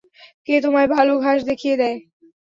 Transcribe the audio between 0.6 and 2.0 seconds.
তোমায় ভালো ঘাস দেখিয়ে দেয়?